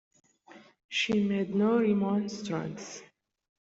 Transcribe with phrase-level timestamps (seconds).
[0.89, 3.03] She made no remonstrance.